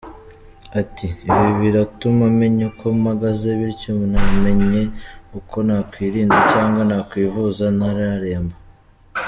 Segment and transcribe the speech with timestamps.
[0.81, 4.83] Ati “Ibi biratuma menya uko mpagaze bityo namenye
[5.39, 8.55] uko nakwirinda cyangwa nakwivuza ntararemba.